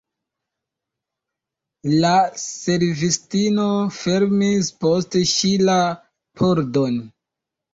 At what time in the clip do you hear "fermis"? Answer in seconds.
4.01-4.73